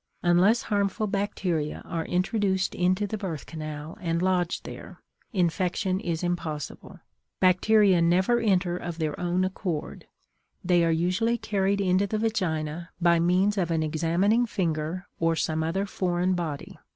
[0.23, 4.97] Unless harmful bacteria are introduced into the birth canal and lodge there,
[5.31, 7.01] infection is impossible.
[7.39, 10.07] Bacteria never enter of their own accord;
[10.65, 15.61] they are usually carried into the vagina by means of an examining finger or some
[15.61, 16.79] other foreign body.